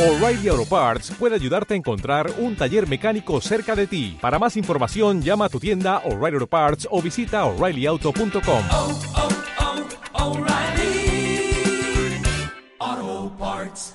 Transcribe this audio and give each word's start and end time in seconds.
O'Reilly 0.00 0.48
Auto 0.48 0.64
Parts 0.64 1.12
puede 1.18 1.34
ayudarte 1.34 1.74
a 1.74 1.76
encontrar 1.76 2.32
un 2.38 2.56
taller 2.56 2.88
mecánico 2.88 3.38
cerca 3.42 3.76
de 3.76 3.86
ti. 3.86 4.16
Para 4.18 4.38
más 4.38 4.56
información, 4.56 5.20
llama 5.20 5.44
a 5.44 5.48
tu 5.50 5.60
tienda 5.60 5.98
O'Reilly 6.06 6.36
Auto 6.36 6.46
Parts 6.46 6.88
o 6.90 7.02
visita 7.02 7.44
oreillyauto.com. 7.44 8.64
oh, 8.70 8.98
oh, 10.14 10.30
O'Reilly 10.30 11.52
Auto 12.78 13.36
Parts. 13.38 13.94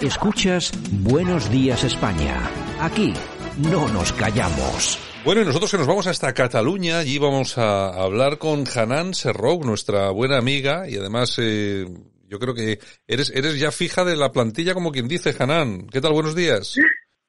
Escuchas 0.00 0.72
Buenos 0.90 1.48
Días 1.48 1.84
España. 1.84 2.50
Aquí 2.80 3.14
no 3.58 3.86
nos 3.90 4.12
callamos. 4.12 4.98
Bueno, 5.24 5.42
y 5.42 5.44
nosotros 5.44 5.70
que 5.70 5.78
nos 5.78 5.86
vamos 5.86 6.08
hasta 6.08 6.34
Cataluña, 6.34 6.98
allí 6.98 7.18
vamos 7.18 7.56
a 7.58 7.90
hablar 7.90 8.38
con 8.38 8.64
Hanan 8.74 9.14
Serrou, 9.14 9.62
nuestra 9.62 10.10
buena 10.10 10.36
amiga, 10.36 10.88
y 10.88 10.96
además 10.96 11.36
eh, 11.38 11.86
yo 12.28 12.38
creo 12.38 12.54
que 12.54 12.78
eres, 13.06 13.30
eres 13.34 13.58
ya 13.58 13.70
fija 13.72 14.04
de 14.04 14.16
la 14.16 14.30
plantilla, 14.32 14.74
como 14.74 14.92
quien 14.92 15.08
dice, 15.08 15.34
Hanan. 15.38 15.86
¿Qué 15.88 16.00
tal? 16.00 16.12
Buenos 16.12 16.34
días. 16.34 16.76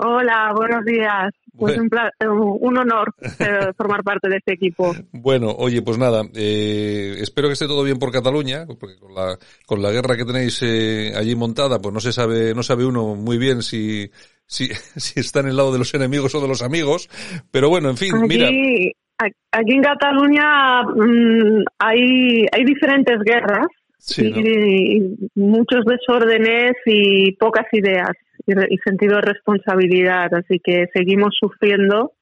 Hola, 0.01 0.53
buenos 0.55 0.85
días. 0.85 1.29
Pues 1.57 1.75
Bueno. 1.75 1.83
un, 1.83 1.89
pla- 1.89 2.11
un 2.31 2.77
honor 2.77 3.13
eh, 3.39 3.71
formar 3.77 4.01
parte 4.01 4.29
de 4.29 4.37
este 4.37 4.53
equipo. 4.53 4.95
Bueno, 5.11 5.49
oye, 5.57 5.81
pues 5.81 5.97
nada, 5.97 6.23
eh, 6.35 7.17
espero 7.19 7.49
que 7.49 7.53
esté 7.53 7.67
todo 7.67 7.83
bien 7.83 7.99
por 7.99 8.09
Cataluña, 8.11 8.65
porque 8.79 8.97
con 8.97 9.13
la, 9.13 9.37
con 9.65 9.81
la 9.81 9.91
guerra 9.91 10.15
que 10.15 10.23
tenéis 10.23 10.61
eh, 10.63 11.11
allí 11.17 11.35
montada, 11.35 11.79
pues 11.79 11.93
no 11.93 11.99
se 11.99 12.13
sabe, 12.13 12.53
no 12.53 12.63
sabe 12.63 12.85
uno 12.85 13.15
muy 13.15 13.37
bien 13.37 13.61
si, 13.61 14.09
si, 14.45 14.67
si 14.95 15.19
está 15.19 15.41
en 15.41 15.47
el 15.47 15.57
lado 15.57 15.73
de 15.73 15.79
los 15.79 15.93
enemigos 15.93 16.33
o 16.33 16.39
de 16.41 16.47
los 16.47 16.61
amigos. 16.61 17.09
Pero 17.51 17.67
bueno, 17.67 17.89
en 17.89 17.97
fin, 17.97 18.13
mira. 18.25 18.47
Aquí, 19.51 19.73
en 19.73 19.81
Cataluña 19.83 20.81
mm, 20.83 21.63
hay, 21.77 22.45
hay 22.53 22.63
diferentes 22.63 23.19
guerras 23.25 23.67
Sí, 23.99 24.31
¿no? 24.31 24.39
y, 24.39 25.15
muchos 25.35 25.85
desórdenes 25.85 26.73
y 26.85 27.33
pocas 27.33 27.65
ideas 27.73 28.11
y, 28.47 28.53
re- 28.53 28.67
y 28.71 28.77
sentido 28.77 29.17
de 29.17 29.21
responsabilidad. 29.21 30.33
Así 30.33 30.59
que 30.63 30.85
seguimos 30.93 31.35
sufriendo 31.39 32.13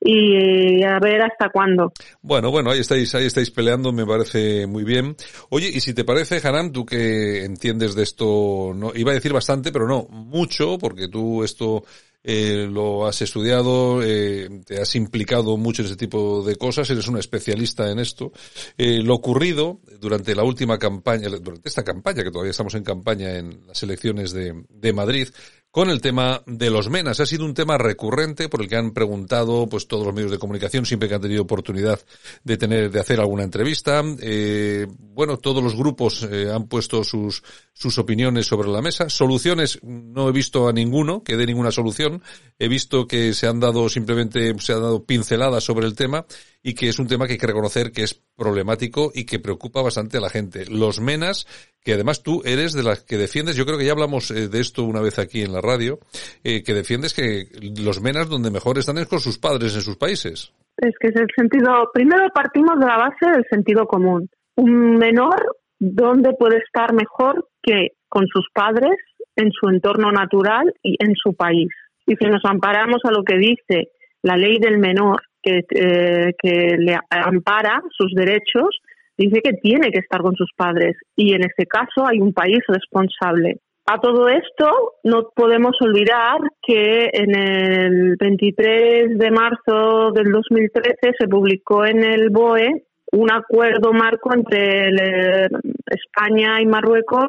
y 0.00 0.82
a 0.82 0.98
ver 1.00 1.22
hasta 1.22 1.50
cuándo. 1.50 1.92
Bueno, 2.22 2.50
bueno, 2.50 2.70
ahí 2.70 2.80
estáis, 2.80 3.14
ahí 3.14 3.26
estáis 3.26 3.50
peleando, 3.50 3.92
me 3.92 4.06
parece 4.06 4.66
muy 4.66 4.84
bien. 4.84 5.16
Oye, 5.50 5.68
y 5.68 5.80
si 5.80 5.94
te 5.94 6.04
parece, 6.04 6.40
Hanan, 6.46 6.72
tú 6.72 6.84
que 6.86 7.44
entiendes 7.44 7.94
de 7.94 8.02
esto, 8.02 8.72
no, 8.74 8.92
iba 8.94 9.10
a 9.12 9.14
decir 9.14 9.32
bastante, 9.32 9.72
pero 9.72 9.86
no, 9.86 10.06
mucho, 10.10 10.78
porque 10.78 11.08
tú 11.08 11.42
esto 11.44 11.84
eh, 12.28 12.66
lo 12.68 13.06
has 13.06 13.22
estudiado, 13.22 14.02
eh, 14.02 14.48
te 14.66 14.80
has 14.80 14.96
implicado 14.96 15.56
mucho 15.56 15.82
en 15.82 15.86
ese 15.86 15.96
tipo 15.96 16.42
de 16.42 16.56
cosas, 16.56 16.90
eres 16.90 17.06
una 17.06 17.20
especialista 17.20 17.88
en 17.88 18.00
esto. 18.00 18.32
Eh, 18.76 19.00
lo 19.00 19.14
ocurrido 19.14 19.78
durante 20.00 20.34
la 20.34 20.42
última 20.42 20.76
campaña, 20.76 21.28
durante 21.28 21.68
esta 21.68 21.84
campaña, 21.84 22.24
que 22.24 22.32
todavía 22.32 22.50
estamos 22.50 22.74
en 22.74 22.82
campaña 22.82 23.36
en 23.36 23.64
las 23.68 23.80
elecciones 23.84 24.32
de, 24.32 24.64
de 24.68 24.92
Madrid, 24.92 25.28
con 25.76 25.90
el 25.90 26.00
tema 26.00 26.42
de 26.46 26.70
los 26.70 26.88
menas. 26.88 27.20
Ha 27.20 27.26
sido 27.26 27.44
un 27.44 27.52
tema 27.52 27.76
recurrente 27.76 28.48
por 28.48 28.62
el 28.62 28.68
que 28.70 28.76
han 28.76 28.92
preguntado 28.92 29.66
pues 29.68 29.86
todos 29.86 30.06
los 30.06 30.14
medios 30.14 30.30
de 30.30 30.38
comunicación 30.38 30.86
siempre 30.86 31.06
que 31.06 31.16
han 31.16 31.20
tenido 31.20 31.42
oportunidad 31.42 32.00
de 32.44 32.56
tener 32.56 32.90
de 32.90 32.98
hacer 32.98 33.20
alguna 33.20 33.42
entrevista. 33.42 34.02
Eh, 34.22 34.86
bueno, 34.88 35.36
todos 35.36 35.62
los 35.62 35.76
grupos 35.76 36.26
eh, 36.32 36.50
han 36.50 36.66
puesto 36.66 37.04
sus 37.04 37.42
sus 37.74 37.98
opiniones 37.98 38.46
sobre 38.46 38.70
la 38.70 38.80
mesa. 38.80 39.10
Soluciones 39.10 39.78
no 39.82 40.30
he 40.30 40.32
visto 40.32 40.66
a 40.66 40.72
ninguno 40.72 41.22
que 41.22 41.36
dé 41.36 41.44
ninguna 41.44 41.70
solución. 41.70 42.22
He 42.58 42.68
visto 42.68 43.06
que 43.06 43.34
se 43.34 43.46
han 43.46 43.60
dado 43.60 43.90
simplemente 43.90 44.58
se 44.58 44.72
han 44.72 44.80
dado 44.80 45.04
pinceladas 45.04 45.62
sobre 45.62 45.86
el 45.86 45.94
tema 45.94 46.24
y 46.62 46.72
que 46.72 46.88
es 46.88 46.98
un 46.98 47.06
tema 47.06 47.26
que 47.26 47.34
hay 47.34 47.38
que 47.38 47.46
reconocer 47.48 47.92
que 47.92 48.02
es 48.02 48.14
problemático 48.14 49.12
y 49.14 49.24
que 49.24 49.40
preocupa 49.40 49.82
bastante 49.82 50.16
a 50.16 50.20
la 50.20 50.30
gente. 50.30 50.64
Los 50.64 51.00
menas, 51.00 51.46
que 51.86 51.94
además 51.94 52.20
tú 52.20 52.42
eres 52.44 52.72
de 52.72 52.82
las 52.82 53.04
que 53.04 53.16
defiendes, 53.16 53.54
yo 53.54 53.64
creo 53.64 53.78
que 53.78 53.84
ya 53.84 53.92
hablamos 53.92 54.32
eh, 54.32 54.48
de 54.48 54.58
esto 54.58 54.82
una 54.82 55.00
vez 55.00 55.20
aquí 55.20 55.42
en 55.42 55.52
la 55.52 55.60
radio, 55.60 56.00
eh, 56.42 56.64
que 56.64 56.74
defiendes 56.74 57.14
que 57.14 57.44
los 57.80 58.02
menas 58.02 58.28
donde 58.28 58.50
mejor 58.50 58.76
están 58.76 58.98
es 58.98 59.06
con 59.06 59.20
sus 59.20 59.38
padres 59.38 59.76
en 59.76 59.82
sus 59.82 59.96
países. 59.96 60.52
Es 60.78 60.94
que 60.98 61.08
es 61.08 61.14
el 61.14 61.28
sentido. 61.36 61.88
Primero 61.94 62.26
partimos 62.34 62.80
de 62.80 62.86
la 62.86 62.96
base 62.96 63.30
del 63.30 63.44
sentido 63.48 63.86
común. 63.86 64.28
Un 64.56 64.96
menor, 64.96 65.36
¿dónde 65.78 66.32
puede 66.32 66.58
estar 66.58 66.92
mejor 66.92 67.46
que 67.62 67.92
con 68.08 68.26
sus 68.26 68.48
padres, 68.52 68.96
en 69.36 69.52
su 69.52 69.68
entorno 69.68 70.10
natural 70.10 70.74
y 70.82 70.96
en 70.98 71.14
su 71.14 71.34
país? 71.34 71.68
Y 72.04 72.16
si 72.16 72.24
nos 72.26 72.44
amparamos 72.44 72.98
a 73.04 73.12
lo 73.12 73.22
que 73.22 73.38
dice 73.38 73.92
la 74.22 74.36
ley 74.36 74.58
del 74.58 74.78
menor, 74.78 75.22
que, 75.40 75.60
eh, 75.70 76.34
que 76.36 76.76
le 76.78 76.98
ampara 77.10 77.80
sus 77.96 78.12
derechos, 78.12 78.76
dice 79.16 79.40
que 79.42 79.52
tiene 79.54 79.90
que 79.90 80.00
estar 80.00 80.20
con 80.20 80.34
sus 80.36 80.50
padres. 80.56 80.96
Y 81.16 81.34
en 81.34 81.42
este 81.44 81.66
caso 81.66 82.06
hay 82.06 82.20
un 82.20 82.32
país 82.32 82.58
responsable. 82.68 83.58
A 83.88 84.00
todo 84.00 84.28
esto 84.28 84.94
no 85.04 85.28
podemos 85.34 85.76
olvidar 85.80 86.38
que 86.66 87.08
en 87.12 87.36
el 87.36 88.16
23 88.18 89.16
de 89.16 89.30
marzo 89.30 90.10
del 90.10 90.32
2013 90.32 91.14
se 91.16 91.28
publicó 91.28 91.86
en 91.86 92.02
el 92.02 92.30
BOE 92.30 92.82
un 93.12 93.30
acuerdo 93.30 93.92
marco 93.92 94.34
entre 94.34 94.88
el, 94.88 94.98
eh, 95.00 95.48
España 95.86 96.60
y 96.60 96.66
Marruecos 96.66 97.28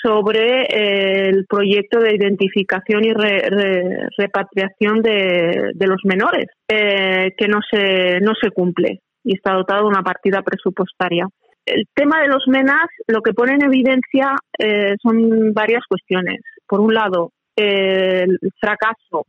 sobre 0.00 0.62
eh, 0.62 1.28
el 1.28 1.44
proyecto 1.46 1.98
de 1.98 2.14
identificación 2.14 3.04
y 3.04 3.12
re- 3.12 3.48
re- 3.50 4.06
repatriación 4.16 5.02
de, 5.02 5.72
de 5.74 5.86
los 5.88 5.98
menores, 6.04 6.46
eh, 6.68 7.32
que 7.36 7.48
no 7.48 7.58
se, 7.68 8.20
no 8.20 8.32
se 8.40 8.50
cumple 8.50 9.00
y 9.24 9.34
está 9.34 9.52
dotado 9.54 9.82
de 9.82 9.88
una 9.88 10.02
partida 10.02 10.42
presupuestaria. 10.42 11.26
El 11.66 11.84
tema 11.94 12.20
de 12.22 12.28
los 12.28 12.44
MENAS 12.48 12.88
lo 13.06 13.20
que 13.22 13.32
pone 13.34 13.52
en 13.54 13.62
evidencia 13.64 14.34
eh, 14.58 14.94
son 15.02 15.52
varias 15.52 15.82
cuestiones. 15.88 16.40
Por 16.66 16.80
un 16.80 16.94
lado, 16.94 17.32
eh, 17.56 18.24
el 18.24 18.38
fracaso 18.58 19.26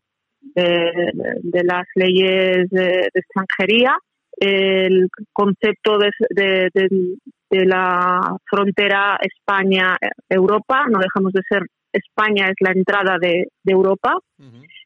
de, 0.56 1.12
de 1.44 1.64
las 1.64 1.86
leyes 1.96 2.70
de, 2.70 3.10
de 3.14 3.20
extranjería, 3.20 3.96
el 4.38 5.08
concepto 5.34 5.98
de, 5.98 6.10
de- 6.30 6.70
de- 6.74 7.16
de 7.52 7.66
la 7.66 8.38
frontera 8.50 9.20
España-Europa, 9.22 10.86
no 10.90 11.00
dejamos 11.00 11.34
de 11.34 11.42
ser 11.50 11.64
España 11.92 12.48
es 12.48 12.56
la 12.62 12.72
entrada 12.72 13.18
de, 13.20 13.48
de 13.64 13.74
Europa, 13.74 14.14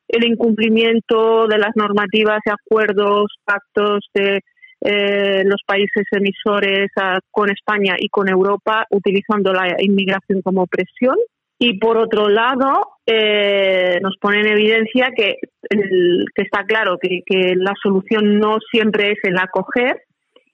el 0.07 0.25
incumplimiento 0.25 1.45
de 1.47 1.57
las 1.59 1.75
normativas 1.75 2.39
y 2.45 2.49
acuerdos, 2.49 3.27
pactos 3.45 4.07
de 4.15 4.39
eh, 4.81 5.43
los 5.45 5.61
países 5.65 6.05
emisores 6.11 6.89
ah, 6.97 7.19
con 7.31 7.49
España 7.49 7.95
y 7.97 8.09
con 8.09 8.29
Europa, 8.29 8.85
utilizando 8.91 9.51
la 9.53 9.75
inmigración 9.79 10.41
como 10.41 10.67
presión. 10.67 11.15
Y 11.57 11.77
por 11.79 11.97
otro 11.97 12.27
lado, 12.27 12.97
eh, 13.05 13.97
nos 14.01 14.17
pone 14.19 14.41
en 14.41 14.47
evidencia 14.47 15.09
que, 15.15 15.35
el- 15.69 16.25
que 16.35 16.41
está 16.41 16.65
claro 16.65 16.97
que, 17.01 17.21
que 17.25 17.55
la 17.55 17.73
solución 17.81 18.39
no 18.39 18.57
siempre 18.71 19.11
es 19.11 19.19
el 19.23 19.37
acoger 19.37 20.01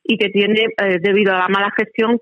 y 0.03 0.17
que 0.17 0.29
tiene, 0.29 0.65
eh, 0.77 0.97
debido 1.01 1.33
a 1.33 1.39
la 1.39 1.47
mala 1.47 1.71
gestión, 1.75 2.19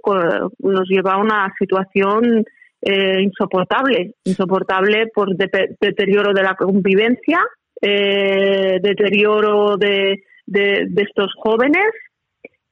nos 0.60 0.88
lleva 0.90 1.14
a 1.14 1.18
una 1.18 1.54
situación 1.60 2.46
eh, 2.82 3.22
insoportable, 3.22 4.14
insoportable 4.24 5.08
por 5.14 5.36
de- 5.36 5.76
deterioro 5.82 6.32
de 6.34 6.44
la 6.44 6.56
convivencia, 6.56 7.40
eh, 7.82 8.80
deterioro 8.82 9.76
de, 9.78 10.22
de, 10.50 10.86
de 10.90 11.04
estos 11.04 11.32
jóvenes 11.38 11.86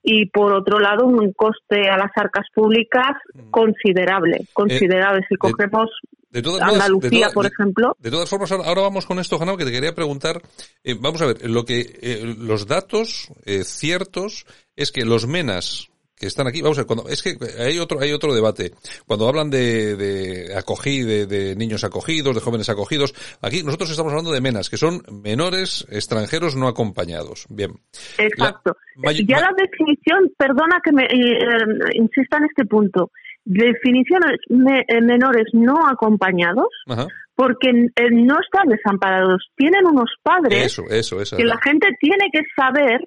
y 0.03 0.29
por 0.29 0.53
otro 0.53 0.79
lado 0.79 1.05
un 1.05 1.33
coste 1.33 1.89
a 1.89 1.97
las 1.97 2.11
arcas 2.15 2.45
públicas 2.53 3.11
considerable, 3.51 4.45
considerable. 4.53 5.25
si 5.27 5.35
cogemos 5.35 5.89
De 6.29 6.39
Andalucía, 6.61 7.09
de 7.09 7.19
todas- 7.19 7.33
por 7.33 7.45
ejemplo, 7.45 7.95
De 7.99 8.11
todas 8.11 8.29
formas, 8.29 8.51
ahora, 8.51 8.81
vamos 8.81 9.05
con 9.05 9.19
esto, 9.19 9.37
Janao, 9.37 9.57
que 9.57 9.65
te 9.65 9.71
quería 9.71 9.93
preguntar. 9.95 10.41
eh, 10.83 10.95
vamos 10.99 11.21
a 11.21 11.27
ver, 11.27 11.49
lo 11.49 11.65
que 11.65 11.81
eh, 12.01 12.35
los 12.37 12.67
datos 12.67 13.29
eh, 13.45 13.63
ciertos 13.63 14.45
es 14.75 14.91
que 14.91 15.03
los 15.05 15.27
menas 15.27 15.89
que 16.19 16.25
están 16.25 16.47
aquí, 16.47 16.61
vamos 16.61 16.77
a 16.77 16.81
ver, 16.81 16.87
cuando, 16.87 17.07
es 17.09 17.21
que 17.21 17.37
hay 17.59 17.77
otro, 17.77 17.99
hay 17.99 18.11
otro 18.11 18.33
debate. 18.33 18.71
Cuando 19.05 19.27
hablan 19.27 19.49
de, 19.51 19.95
de 19.95 20.55
acogí, 20.57 21.03
de, 21.03 21.27
de 21.27 21.55
niños 21.55 21.83
acogidos, 21.83 22.33
de 22.33 22.41
jóvenes 22.41 22.69
acogidos, 22.69 23.13
aquí 23.41 23.61
nosotros 23.63 23.91
estamos 23.91 24.11
hablando 24.13 24.31
de 24.31 24.41
menas, 24.41 24.69
que 24.69 24.77
son 24.77 25.01
menores 25.23 25.85
extranjeros 25.91 26.55
no 26.55 26.67
acompañados. 26.67 27.45
Bien. 27.49 27.71
Exacto. 28.17 28.75
La 28.95 29.11
ya 29.11 29.39
la 29.39 29.51
definición, 29.55 30.31
perdona 30.37 30.81
que 30.83 30.91
me 30.91 31.03
eh, 31.03 31.07
eh, 31.13 31.97
insista 31.99 32.37
en 32.37 32.45
este 32.45 32.65
punto, 32.65 33.11
definiciones 33.45 34.39
me- 34.49 34.85
eh, 34.87 35.01
menores 35.01 35.45
no 35.53 35.87
acompañados, 35.87 36.67
Ajá. 36.87 37.07
porque 37.35 37.69
eh, 37.69 38.09
no 38.11 38.35
están 38.41 38.69
desamparados, 38.69 39.49
tienen 39.55 39.85
unos 39.85 40.09
padres 40.23 40.65
Eso, 40.65 40.83
eso, 40.89 41.21
eso. 41.21 41.37
que 41.37 41.45
la 41.45 41.59
gente 41.63 41.87
tiene 41.99 42.25
que 42.33 42.41
saber 42.55 43.01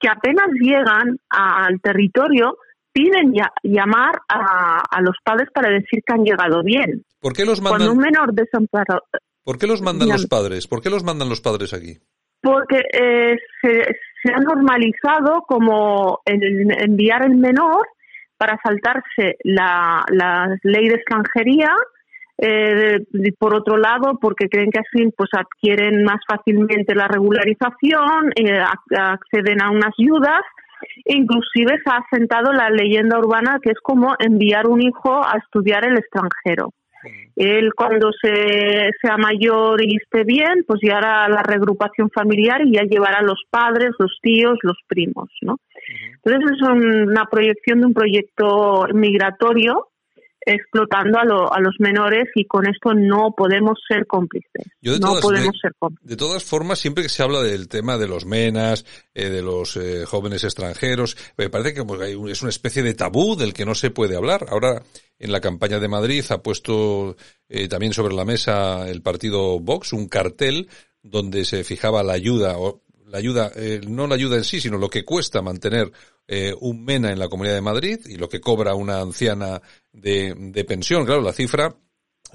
que 0.00 0.08
apenas 0.08 0.48
llegan 0.60 1.18
a- 1.30 1.66
al 1.66 1.80
territorio 1.80 2.56
piden 2.94 3.34
ya- 3.34 3.52
llamar 3.62 4.14
a, 4.28 4.80
a 4.90 5.02
los 5.02 5.16
padres 5.22 5.48
para 5.52 5.68
decir 5.68 6.02
que 6.06 6.14
han 6.14 6.24
llegado 6.24 6.62
bien. 6.62 7.04
¿Por 7.20 7.34
qué 7.34 7.44
los 7.44 7.60
Cuando 7.60 7.78
mandan, 7.92 7.96
un 7.98 8.02
menor 8.02 8.32
desamparado, 8.32 9.02
¿por 9.44 9.58
qué 9.58 9.66
los 9.66 9.82
mandan 9.82 10.08
los 10.08 10.26
padres? 10.26 10.66
¿Por 10.66 10.80
qué 10.80 10.88
los 10.88 11.04
mandan 11.04 11.28
los 11.28 11.42
padres 11.42 11.74
aquí? 11.74 11.98
porque 12.40 12.82
eh, 12.92 13.38
se, 13.62 13.72
se 14.22 14.32
ha 14.34 14.38
normalizado 14.38 15.44
como 15.48 16.20
el 16.26 16.70
enviar 16.78 17.24
el 17.24 17.36
menor 17.36 17.86
para 18.36 18.58
saltarse 18.62 19.38
la, 19.44 20.04
la 20.10 20.54
ley 20.62 20.88
de 20.88 20.96
extranjería, 20.96 21.74
eh, 22.36 22.98
por 23.38 23.54
otro 23.54 23.78
lado, 23.78 24.18
porque 24.20 24.50
creen 24.50 24.70
que 24.70 24.80
así 24.80 25.08
pues 25.16 25.30
adquieren 25.32 26.04
más 26.04 26.20
fácilmente 26.28 26.94
la 26.94 27.08
regularización, 27.08 28.32
eh, 28.36 28.60
acceden 28.94 29.62
a 29.62 29.70
unas 29.70 29.92
ayudas. 29.98 30.42
Inclusive 31.04 31.78
se 31.84 31.90
ha 31.90 31.98
asentado 31.98 32.52
la 32.52 32.70
leyenda 32.70 33.18
urbana 33.18 33.58
que 33.62 33.70
es 33.70 33.78
como 33.82 34.14
enviar 34.18 34.66
un 34.66 34.82
hijo 34.82 35.24
a 35.24 35.38
estudiar 35.38 35.86
el 35.86 35.98
extranjero. 35.98 36.70
Él 37.36 37.70
cuando 37.74 38.10
se, 38.12 38.90
sea 39.02 39.16
mayor 39.18 39.82
y 39.82 39.96
esté 39.96 40.24
bien, 40.24 40.64
pues 40.66 40.80
ya 40.82 40.98
hará 40.98 41.28
la 41.28 41.42
regrupación 41.42 42.08
familiar 42.10 42.62
y 42.64 42.72
ya 42.72 42.82
llevará 42.82 43.18
a 43.18 43.22
los 43.22 43.42
padres, 43.50 43.90
los 43.98 44.18
tíos, 44.22 44.58
los 44.62 44.78
primos, 44.86 45.28
¿no? 45.42 45.56
Entonces 46.24 46.52
es 46.52 46.62
una 46.62 47.26
proyección 47.26 47.80
de 47.80 47.86
un 47.88 47.94
proyecto 47.94 48.86
migratorio 48.94 49.88
explotando 50.46 51.18
a, 51.18 51.22
a, 51.22 51.60
los 51.60 51.76
menores 51.78 52.24
y 52.34 52.44
con 52.46 52.66
esto 52.66 52.94
no 52.94 53.34
podemos 53.36 53.78
ser 53.88 54.06
cómplices. 54.06 54.66
no 54.82 55.16
podemos 55.20 55.56
ser 55.60 55.72
cómplices. 55.78 56.08
De 56.08 56.16
todas 56.16 56.44
formas, 56.44 56.78
siempre 56.78 57.02
que 57.02 57.08
se 57.08 57.22
habla 57.22 57.42
del 57.42 57.68
tema 57.68 57.98
de 57.98 58.08
los 58.08 58.26
menas, 58.26 58.84
eh, 59.14 59.30
de 59.30 59.42
los 59.42 59.76
eh, 59.76 60.04
jóvenes 60.06 60.44
extranjeros, 60.44 61.16
me 61.36 61.50
parece 61.50 61.74
que 61.74 61.82
es 62.30 62.42
una 62.42 62.50
especie 62.50 62.82
de 62.82 62.94
tabú 62.94 63.36
del 63.36 63.54
que 63.54 63.64
no 63.64 63.74
se 63.74 63.90
puede 63.90 64.16
hablar. 64.16 64.46
Ahora, 64.50 64.82
en 65.18 65.32
la 65.32 65.40
campaña 65.40 65.80
de 65.80 65.88
Madrid 65.88 66.24
ha 66.30 66.42
puesto 66.42 67.16
eh, 67.48 67.68
también 67.68 67.92
sobre 67.92 68.14
la 68.14 68.24
mesa 68.24 68.88
el 68.88 69.02
partido 69.02 69.58
Vox 69.60 69.92
un 69.92 70.08
cartel 70.08 70.68
donde 71.02 71.44
se 71.44 71.64
fijaba 71.64 72.02
la 72.02 72.14
ayuda, 72.14 72.58
o 72.58 72.82
la 73.14 73.20
ayuda, 73.20 73.52
no 73.88 74.08
la 74.08 74.16
ayuda 74.16 74.36
en 74.36 74.42
sí, 74.42 74.58
sino 74.58 74.76
lo 74.76 74.88
que 74.88 75.04
cuesta 75.04 75.40
mantener 75.40 75.92
eh, 76.26 76.52
un 76.58 76.84
MENA 76.84 77.12
en 77.12 77.18
la 77.18 77.28
Comunidad 77.28 77.54
de 77.54 77.60
Madrid 77.60 77.98
y 78.06 78.16
lo 78.16 78.28
que 78.28 78.40
cobra 78.40 78.74
una 78.74 79.00
anciana 79.00 79.60
de, 79.92 80.34
de 80.36 80.64
pensión. 80.64 81.04
Claro, 81.04 81.20
la 81.20 81.32
cifra 81.32 81.68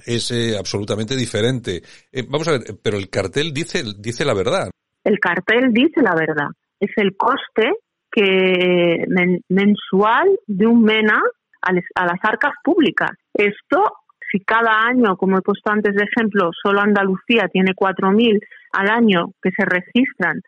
es 0.06 0.32
eh, 0.32 0.56
absolutamente 0.58 1.16
diferente. 1.16 1.82
Eh, 2.12 2.24
vamos 2.30 2.48
a 2.48 2.52
ver, 2.52 2.62
pero 2.84 2.98
el 2.98 3.10
cartel 3.10 3.52
dice, 3.52 3.84
dice 3.98 4.24
la 4.24 4.36
verdad. 4.36 4.70
El 5.04 5.20
cartel 5.20 5.74
dice 5.74 6.02
la 6.02 6.14
verdad. 6.14 6.50
Es 6.80 6.92
el 6.98 7.18
coste 7.18 7.72
que 8.12 9.06
mensual 9.50 10.30
de 10.46 10.66
un 10.66 10.84
MENA 10.84 11.22
a, 11.62 11.72
a 11.72 12.06
las 12.06 12.20
arcas 12.24 12.54
públicas. 12.64 13.12
Esto, 13.34 13.84
si 14.32 14.40
cada 14.42 14.86
año, 14.86 15.18
como 15.18 15.38
he 15.38 15.42
puesto 15.42 15.72
antes 15.72 15.96
de 15.96 16.06
ejemplo, 16.06 16.52
solo 16.64 16.80
Andalucía 16.80 17.50
tiene 17.52 17.74
4.000 17.74 18.40
al 18.74 18.90
año 18.90 19.32
que 19.42 19.50
se 19.50 19.66
registran 19.66 20.42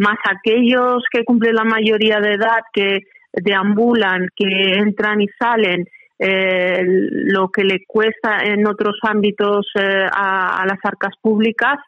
más 0.00 0.16
aquellos 0.24 1.04
que 1.12 1.24
cumplen 1.24 1.54
la 1.54 1.64
mayoría 1.64 2.20
de 2.20 2.32
edad, 2.32 2.60
que 2.72 3.00
deambulan, 3.32 4.28
que 4.34 4.78
entran 4.78 5.20
y 5.20 5.26
salen, 5.38 5.84
eh, 6.18 6.82
lo 6.84 7.48
que 7.50 7.64
le 7.64 7.84
cuesta 7.86 8.38
en 8.42 8.66
otros 8.66 8.98
ámbitos 9.02 9.66
eh, 9.74 10.06
a, 10.10 10.64
las 10.66 10.78
arcas 10.82 11.14
públicas 11.20 11.78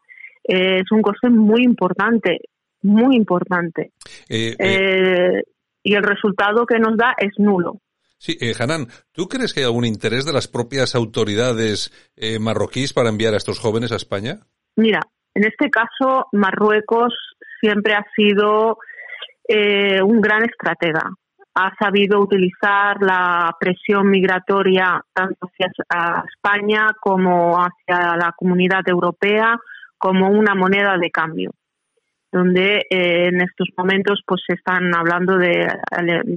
eh, 0.44 0.80
es 0.80 0.92
un 0.92 1.00
coste 1.00 1.30
muy 1.30 1.62
importante, 1.64 2.40
muy 2.82 3.16
importante. 3.16 3.92
y 4.28 5.94
el 5.94 6.02
resultado 6.02 6.66
que 6.66 6.78
nos 6.78 6.96
da 6.96 7.14
es 7.18 7.32
nulo. 7.38 7.80
Sí, 8.18 8.36
Hanan, 8.60 8.86
¿tú 9.12 9.26
crees 9.26 9.52
que 9.52 9.60
hay 9.60 9.66
algún 9.66 9.86
interés 9.86 10.24
de 10.26 10.32
las 10.32 10.48
propias 10.48 10.94
autoridades 10.94 11.90
marroquíes 12.40 12.92
para 12.92 13.08
enviar 13.08 13.34
a 13.34 13.38
estos 13.38 13.58
jóvenes 13.58 13.90
a 13.90 13.96
España? 13.96 14.40
Mira, 14.76 15.00
en 15.34 15.44
este 15.44 15.70
caso, 15.70 16.26
Marruecos 16.30 17.12
siempre 17.62 17.94
ha 17.94 18.04
sido 18.16 18.78
eh, 19.48 20.02
un 20.02 20.20
gran 20.20 20.44
estratega. 20.44 21.10
Ha 21.54 21.74
sabido 21.78 22.20
utilizar 22.20 22.96
la 23.00 23.54
presión 23.60 24.10
migratoria 24.10 25.00
tanto 25.12 25.48
hacia 25.48 26.24
España 26.34 26.88
como 27.00 27.58
hacia 27.58 28.16
la 28.16 28.32
comunidad 28.36 28.86
europea 28.86 29.58
como 29.98 30.30
una 30.30 30.54
moneda 30.54 30.96
de 30.98 31.10
cambio 31.10 31.52
donde 32.32 32.86
eh, 32.88 33.26
en 33.28 33.42
estos 33.42 33.68
momentos 33.76 34.22
pues 34.26 34.40
se 34.46 34.54
están 34.54 34.94
hablando 34.96 35.36
de 35.36 35.68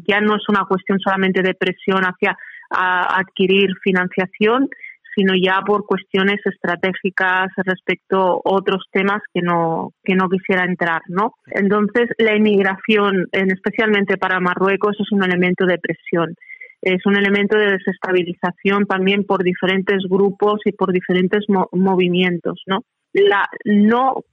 ya 0.05 0.19
no 0.19 0.35
es 0.35 0.43
una 0.49 0.65
cuestión 0.65 0.99
solamente 0.99 1.41
de 1.41 1.53
presión 1.53 2.03
hacia 2.03 2.37
adquirir 2.69 3.69
financiación 3.81 4.69
sino 5.15 5.33
ya 5.33 5.61
por 5.65 5.85
cuestiones 5.85 6.39
estratégicas 6.45 7.47
respecto 7.57 8.17
a 8.17 8.39
otros 8.43 8.85
temas 8.91 9.21
que 9.33 9.41
no, 9.41 9.91
que 10.03 10.15
no 10.15 10.27
quisiera 10.29 10.65
entrar, 10.65 11.01
¿no? 11.07 11.33
Entonces, 11.47 12.09
la 12.17 12.35
inmigración, 12.35 13.27
en, 13.31 13.51
especialmente 13.51 14.17
para 14.17 14.39
Marruecos, 14.39 14.97
es 14.99 15.11
un 15.11 15.23
elemento 15.23 15.65
de 15.65 15.77
presión. 15.77 16.35
Es 16.81 17.03
un 17.05 17.17
elemento 17.17 17.57
de 17.57 17.71
desestabilización 17.71 18.85
también 18.85 19.23
por 19.23 19.43
diferentes 19.43 20.03
grupos 20.07 20.59
y 20.65 20.71
por 20.71 20.91
diferentes 20.91 21.45
movimientos, 21.71 22.61
¿no? 22.67 22.81
La 23.13 23.47
no 23.63 24.23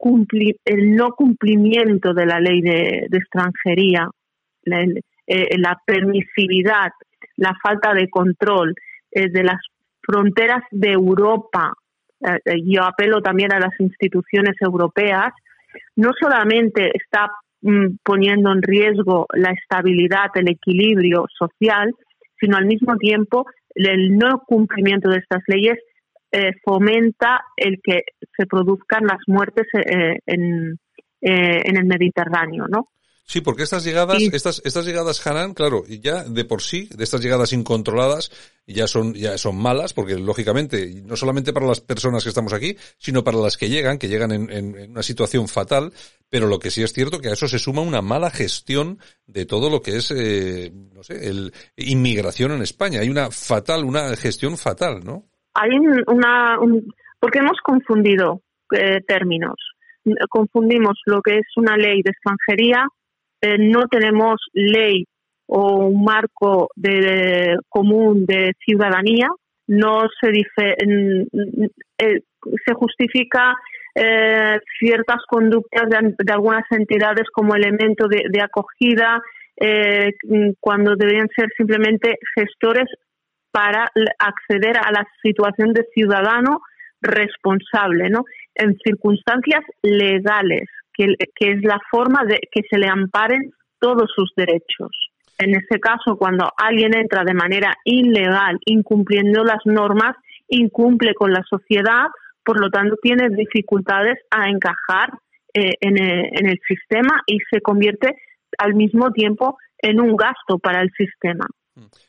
el 0.65 0.97
no 0.97 1.13
cumplimiento 1.13 2.13
de 2.13 2.27
la 2.27 2.41
ley 2.41 2.61
de, 2.61 3.07
extranjería, 3.13 4.09
la, 4.65 4.83
eh, 5.27 5.57
la 5.57 5.81
permisividad, 5.87 6.91
la 7.37 7.55
falta 7.63 7.95
de 7.95 8.11
control 8.11 8.75
eh, 9.13 9.31
de 9.31 9.45
las 9.45 9.61
fronteras 10.03 10.63
de 10.71 10.93
Europa, 10.93 11.73
eh, 12.21 12.39
eh, 12.45 12.63
yo 12.65 12.83
apelo 12.85 13.21
también 13.21 13.53
a 13.53 13.61
las 13.61 13.79
instituciones 13.79 14.55
europeas, 14.61 15.33
no 15.97 16.11
solamente 16.19 16.91
está 16.95 17.31
mm, 17.63 17.97
poniendo 18.03 18.53
en 18.53 18.63
riesgo 18.63 19.27
la 19.35 19.51
estabilidad, 19.51 20.31
el 20.35 20.51
equilibrio 20.51 21.27
social, 21.39 21.93
sino 22.41 22.57
al 22.57 22.67
mismo 22.67 22.97
tiempo 22.97 23.47
el 23.75 24.17
no 24.19 24.43
cumplimiento 24.47 25.09
de 25.09 25.19
estas 25.19 25.43
leyes 25.47 25.79
eh, 26.31 26.53
fomenta 26.65 27.41
el 27.57 27.81
que 27.83 28.03
se 28.37 28.47
produzcan 28.47 29.07
las 29.07 29.21
muertes 29.27 29.67
en, 29.73 30.79
en 31.21 31.77
el 31.77 31.85
Mediterráneo, 31.85 32.67
¿no? 32.69 32.89
Sí, 33.25 33.41
porque 33.41 33.63
estas 33.63 33.85
llegadas, 33.85 34.21
estas, 34.33 34.61
estas 34.65 34.85
llegadas 34.85 35.25
Hanan, 35.27 35.55
claro, 35.55 35.85
ya 35.87 36.25
de 36.25 36.45
por 36.45 36.61
sí, 36.61 36.89
de 36.95 37.05
estas 37.05 37.23
llegadas 37.23 37.53
incontroladas, 37.53 38.31
ya 38.67 38.87
son, 38.87 39.15
ya 39.15 39.39
son 39.39 39.57
malas, 39.57 39.95
porque 39.95 40.19
lógicamente, 40.19 41.03
no 41.05 41.17
solamente 41.17 41.53
para 41.53 41.67
las 41.67 41.81
personas 41.81 42.25
que 42.25 42.29
estamos 42.29 42.53
aquí, 42.53 42.77
sino 42.99 43.23
para 43.23 43.39
las 43.39 43.57
que 43.57 43.69
llegan, 43.69 43.99
que 43.99 44.09
llegan 44.09 44.33
en, 44.33 44.51
en, 44.51 44.91
una 44.91 45.03
situación 45.03 45.49
fatal, 45.49 45.93
pero 46.29 46.47
lo 46.47 46.59
que 46.59 46.71
sí 46.71 46.83
es 46.83 46.93
cierto 46.93 47.21
que 47.21 47.29
a 47.29 47.33
eso 47.33 47.47
se 47.47 47.59
suma 47.59 47.81
una 47.81 48.03
mala 48.03 48.31
gestión 48.31 48.99
de 49.27 49.47
todo 49.47 49.71
lo 49.71 49.81
que 49.81 49.97
es, 49.97 50.11
eh, 50.11 50.73
no 50.93 51.03
sé, 51.03 51.29
el 51.29 51.53
inmigración 51.77 52.53
en 52.53 52.63
España. 52.63 53.01
Hay 53.01 53.09
una 53.09 53.31
fatal, 53.31 53.85
una 53.85 54.17
gestión 54.17 54.59
fatal, 54.59 55.05
¿no? 55.05 55.25
Hay 55.55 55.71
una, 56.07 56.59
porque 57.21 57.39
hemos 57.39 57.59
confundido 57.63 58.43
eh, 58.73 59.01
términos. 59.07 59.55
Confundimos 60.29 61.01
lo 61.07 61.23
que 61.23 61.39
es 61.39 61.47
una 61.57 61.77
ley 61.77 62.03
de 62.03 62.11
extranjería 62.11 62.87
eh, 63.43 63.59
no 63.59 63.89
tenemos 63.89 64.41
ley 64.53 65.05
o 65.47 65.87
un 65.87 66.05
marco 66.05 66.69
de, 66.77 67.57
común 67.69 68.25
de 68.25 68.53
ciudadanía, 68.65 69.29
no 69.67 70.03
se 70.21 70.31
dice, 70.31 70.77
eh, 71.99 72.21
se 72.65 72.75
justifica 72.75 73.55
eh, 73.95 74.59
ciertas 74.79 75.19
conductas 75.29 75.89
de, 75.91 76.33
algunas 76.33 76.65
entidades 76.71 77.27
como 77.33 77.55
elemento 77.55 78.07
de, 78.09 78.41
acogida, 78.41 79.21
cuando 80.59 80.97
deberían 80.97 81.29
ser 81.37 81.47
simplemente 81.57 82.17
gestores 82.35 82.89
para 83.53 83.87
acceder 84.19 84.77
a 84.77 84.91
la 84.91 85.07
situación 85.23 85.73
de 85.73 85.85
ciudadano 85.95 86.63
responsable, 87.01 88.09
¿no? 88.09 88.25
En 88.55 88.77
circunstancias 88.85 89.63
legales, 89.83 90.69
que, 91.35 91.51
es 91.53 91.63
la 91.63 91.81
forma 91.91 92.25
de 92.25 92.41
que 92.51 92.63
se 92.69 92.79
le 92.79 92.89
amparen 92.89 93.53
todos 93.79 94.11
sus 94.15 94.33
derechos. 94.37 94.91
En 95.39 95.55
este 95.55 95.81
caso, 95.81 96.17
cuando 96.17 96.49
alguien 96.57 96.97
entra 96.97 97.25
de 97.25 97.35
manera 97.35 97.75
ilegal, 97.85 98.59
incumpliendo 98.67 99.43
las 99.45 99.61
normas, 99.65 100.17
incumple 100.49 101.15
con 101.15 101.33
la 101.33 101.43
sociedad, 101.49 102.07
por 102.45 102.61
lo 102.61 102.71
tanto 102.71 102.97
tiene 103.03 103.29
dificultades 103.31 104.19
a 104.31 104.49
encajar 104.49 105.11
eh, 105.55 105.75
en, 105.81 105.99
el, 105.99 106.59
sistema 106.67 107.23
y 107.27 107.39
se 107.51 107.61
convierte 107.61 108.17
al 108.59 108.75
mismo 108.75 109.13
tiempo 109.13 109.59
en 109.79 110.01
un 110.01 110.17
gasto 110.17 110.59
para 110.59 110.81
el 110.81 110.91
sistema. 110.97 111.47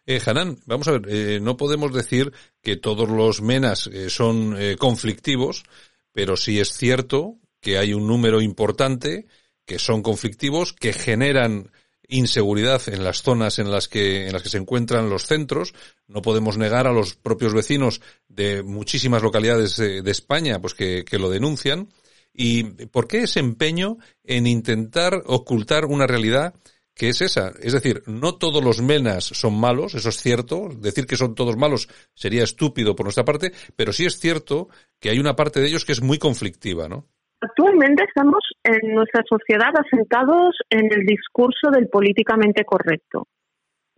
Eh, 0.05 0.19
Hanan, 0.25 0.57
vamos 0.65 0.87
a 0.87 0.91
ver, 0.91 1.01
eh, 1.07 1.39
no 1.41 1.55
podemos 1.57 1.93
decir 1.93 2.31
que 2.61 2.75
todos 2.75 3.09
los 3.09 3.41
menas 3.41 3.87
eh, 3.87 4.09
son 4.09 4.55
conflictivos, 4.77 5.63
pero 6.11 6.35
sí 6.35 6.59
es 6.59 6.69
cierto 6.69 7.37
que 7.63 7.79
hay 7.79 7.93
un 7.93 8.05
número 8.05 8.41
importante 8.41 9.25
que 9.65 9.79
son 9.79 10.03
conflictivos, 10.03 10.73
que 10.73 10.93
generan 10.93 11.71
inseguridad 12.09 12.81
en 12.89 13.03
las 13.03 13.23
zonas 13.23 13.57
en 13.57 13.71
las 13.71 13.87
que 13.87 14.27
en 14.27 14.33
las 14.33 14.43
que 14.43 14.49
se 14.49 14.57
encuentran 14.57 15.09
los 15.09 15.25
centros. 15.25 15.73
No 16.07 16.21
podemos 16.21 16.57
negar 16.57 16.85
a 16.85 16.91
los 16.91 17.15
propios 17.15 17.53
vecinos 17.53 18.01
de 18.27 18.61
muchísimas 18.61 19.23
localidades 19.23 19.77
de, 19.77 20.11
España, 20.11 20.59
pues 20.59 20.73
que, 20.75 21.05
que, 21.05 21.17
lo 21.17 21.29
denuncian. 21.29 21.87
¿Y 22.33 22.63
por 22.87 23.07
qué 23.07 23.23
ese 23.23 23.39
empeño 23.39 23.97
en 24.23 24.45
intentar 24.45 25.23
ocultar 25.25 25.85
una 25.85 26.05
realidad 26.05 26.53
que 26.95 27.09
es 27.09 27.21
esa. 27.21 27.53
Es 27.59 27.73
decir, 27.73 28.03
no 28.05 28.35
todos 28.35 28.63
los 28.63 28.81
menas 28.81 29.23
son 29.23 29.55
malos, 29.59 29.95
eso 29.95 30.09
es 30.09 30.17
cierto. 30.21 30.69
Decir 30.77 31.07
que 31.07 31.17
son 31.17 31.33
todos 31.35 31.57
malos 31.57 31.89
sería 32.13 32.43
estúpido 32.43 32.95
por 32.95 33.05
nuestra 33.05 33.25
parte, 33.25 33.51
pero 33.75 33.93
sí 33.93 34.05
es 34.05 34.19
cierto 34.19 34.69
que 34.99 35.09
hay 35.09 35.19
una 35.19 35.35
parte 35.35 35.59
de 35.59 35.67
ellos 35.67 35.85
que 35.85 35.93
es 35.93 36.01
muy 36.01 36.19
conflictiva, 36.19 36.87
¿no? 36.87 37.07
Actualmente 37.43 38.05
estamos 38.05 38.39
en 38.63 38.95
nuestra 38.95 39.21
sociedad 39.27 39.73
asentados 39.77 40.55
en 40.69 40.85
el 40.93 41.05
discurso 41.05 41.71
del 41.71 41.89
políticamente 41.89 42.63
correcto. 42.63 43.27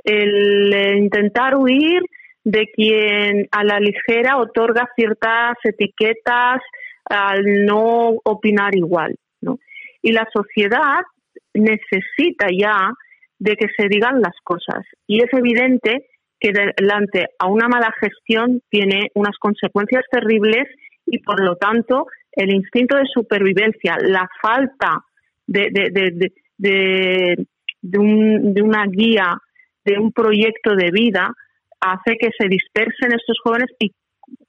El 0.04 0.74
intentar 0.98 1.56
huir 1.56 2.02
de 2.44 2.68
quien 2.74 3.48
a 3.52 3.64
la 3.64 3.80
ligera 3.80 4.38
otorga 4.38 4.90
ciertas 4.96 5.58
etiquetas 5.64 6.62
al 7.06 7.66
no 7.66 8.16
opinar 8.24 8.76
igual. 8.76 9.16
¿no? 9.42 9.60
Y 10.02 10.12
la 10.12 10.28
sociedad 10.34 11.02
necesita 11.54 12.48
ya 12.52 12.94
de 13.38 13.56
que 13.58 13.68
se 13.78 13.88
digan 13.90 14.22
las 14.22 14.36
cosas. 14.44 14.86
Y 15.06 15.22
es 15.22 15.30
evidente 15.34 16.08
que 16.40 16.52
delante 16.52 17.28
a 17.38 17.48
una 17.48 17.68
mala 17.68 17.94
gestión 18.00 18.62
tiene 18.70 19.12
unas 19.14 19.38
consecuencias 19.38 20.04
terribles 20.10 20.68
y 21.06 21.20
por 21.20 21.44
lo 21.44 21.58
tanto 21.58 22.08
el 22.36 22.54
instinto 22.54 22.98
de 22.98 23.06
supervivencia, 23.14 23.98
la 24.02 24.28
falta 24.42 25.04
de, 25.48 25.70
de, 25.72 26.32
de, 26.58 27.48
de, 27.82 27.98
un, 27.98 28.54
de 28.54 28.62
una 28.62 28.86
guía, 28.88 29.38
de 29.84 30.00
un 30.00 30.12
proyecto 30.12 30.76
de 30.76 30.92
vida, 30.92 31.32
hace 31.80 32.18
que 32.18 32.30
se 32.38 32.48
dispersen 32.48 33.14
estos 33.14 33.38
jóvenes 33.44 33.70
y 33.80 33.94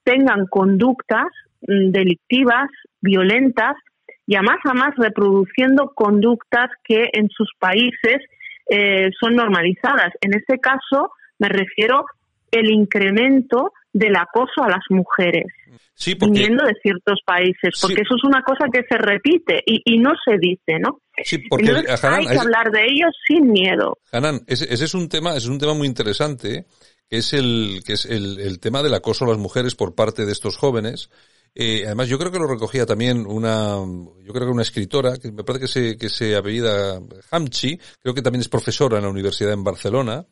tengan 0.05 0.47
conductas 0.47 1.27
mm, 1.63 1.91
delictivas, 1.91 2.69
violentas, 3.01 3.77
y 4.27 4.35
a 4.35 4.43
más 4.43 4.59
a 4.65 4.75
más 4.75 4.95
reproduciendo 4.97 5.93
conductas 5.95 6.69
que 6.85 7.11
en 7.13 7.29
sus 7.29 7.49
países 7.59 8.19
eh, 8.69 9.11
son 9.21 9.37
normalizadas. 9.37 10.13
En 10.21 10.35
este 10.35 10.59
caso 10.59 11.13
me 11.39 11.49
refiero 11.49 12.05
el 12.51 12.71
incremento 12.71 13.73
del 13.99 14.15
acoso 14.17 14.63
a 14.63 14.69
las 14.69 14.85
mujeres 14.91 15.47
sí, 15.95 16.15
porque, 16.15 16.33
viniendo 16.41 16.65
de 16.65 16.75
ciertos 16.83 17.21
países, 17.25 17.79
porque 17.81 18.03
eso 18.03 18.15
es 18.17 18.25
una 18.25 18.43
cosa 18.43 18.67
que 18.73 18.83
se 18.89 18.99
repite 18.99 19.63
y, 19.65 19.81
y 19.85 19.99
no 19.99 20.11
se 20.25 20.37
dice, 20.39 20.79
¿no? 20.79 21.01
Sí, 21.25 21.39
porque 21.49 21.67
Entonces, 21.69 22.05
Hanan, 22.05 22.21
hay 22.21 22.27
que 22.27 22.35
es- 22.35 22.41
hablar 22.41 22.71
de 22.71 22.83
ellos 22.85 23.11
sin 23.27 23.51
miedo. 23.51 23.99
Hanan, 24.13 24.41
ese, 24.47 24.73
ese 24.73 24.85
es 24.85 24.95
un 24.95 25.09
tema, 25.09 25.31
ese 25.31 25.39
es 25.47 25.49
un 25.49 25.59
tema 25.59 25.73
muy 25.75 25.87
interesante, 25.87 26.67
que 27.09 27.17
es 27.17 27.33
el, 27.33 27.81
que 27.87 27.95
es 27.95 28.05
el, 28.05 28.39
el 28.41 28.61
tema 28.61 28.83
del 28.83 28.95
acoso 28.95 29.25
a 29.25 29.29
las 29.29 29.39
mujeres 29.39 29.75
por 29.75 29.95
parte 29.95 30.27
de 30.27 30.33
estos 30.33 30.57
jóvenes. 30.59 31.09
Eh, 31.55 31.85
además, 31.87 32.09
yo 32.09 32.19
creo 32.19 32.31
que 32.31 32.39
lo 32.39 32.47
recogía 32.47 32.85
también 32.85 33.25
una, 33.27 33.77
yo 34.23 34.33
creo 34.35 34.47
que 34.47 34.53
una 34.53 34.61
escritora, 34.63 35.17
que 35.17 35.33
me 35.33 35.43
parece 35.43 35.65
que 35.65 35.69
se, 35.69 35.97
que 35.97 36.09
se 36.11 36.37
apellida 36.37 37.01
Hamchi, 37.31 37.79
creo 38.03 38.15
que 38.15 38.21
también 38.21 38.43
es 38.43 38.49
profesora 38.51 38.99
en 38.99 39.05
la 39.05 39.09
universidad 39.11 39.53
en 39.55 39.65
Barcelona, 39.65 40.27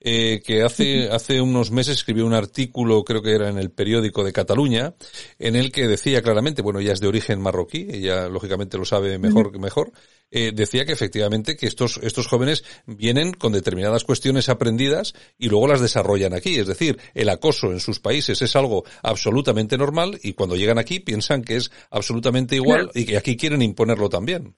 eh, 0.00 0.40
que 0.44 0.62
hace, 0.62 1.08
hace 1.10 1.40
unos 1.40 1.70
meses 1.70 1.96
escribió 1.96 2.24
un 2.26 2.34
artículo, 2.34 3.04
creo 3.04 3.22
que 3.22 3.34
era 3.34 3.48
en 3.48 3.58
el 3.58 3.70
periódico 3.70 4.22
de 4.24 4.32
Cataluña, 4.32 4.94
en 5.38 5.56
el 5.56 5.72
que 5.72 5.88
decía 5.88 6.22
claramente, 6.22 6.62
bueno, 6.62 6.80
ella 6.80 6.92
es 6.92 7.00
de 7.00 7.08
origen 7.08 7.40
marroquí, 7.40 7.88
ella 7.90 8.28
lógicamente 8.28 8.78
lo 8.78 8.84
sabe 8.84 9.18
mejor 9.18 9.50
que 9.50 9.58
mejor, 9.58 9.92
eh, 10.30 10.52
decía 10.54 10.84
que 10.84 10.92
efectivamente 10.92 11.56
que 11.56 11.66
estos, 11.66 11.98
estos 12.02 12.26
jóvenes 12.26 12.64
vienen 12.86 13.32
con 13.32 13.52
determinadas 13.52 14.04
cuestiones 14.04 14.48
aprendidas 14.48 15.14
y 15.38 15.48
luego 15.48 15.66
las 15.66 15.80
desarrollan 15.80 16.34
aquí. 16.34 16.58
Es 16.58 16.66
decir, 16.66 16.98
el 17.14 17.28
acoso 17.28 17.72
en 17.72 17.80
sus 17.80 17.98
países 17.98 18.40
es 18.42 18.54
algo 18.54 18.84
absolutamente 19.02 19.78
normal 19.78 20.18
y 20.22 20.34
cuando 20.34 20.56
llegan 20.56 20.78
aquí 20.78 21.00
piensan 21.00 21.42
que 21.42 21.56
es 21.56 21.70
absolutamente 21.90 22.56
igual 22.56 22.68
Claro. 22.68 22.90
y 22.94 23.06
que 23.06 23.16
aquí 23.16 23.36
quieren 23.36 23.62
imponerlo 23.62 24.08
también. 24.08 24.54